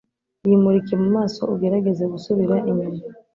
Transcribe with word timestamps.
yimurike 0.47 0.93
mu 1.01 1.07
maso 1.15 1.41
ugerageze 1.53 2.03
gusubira 2.13 2.55
inyuma 2.69 2.99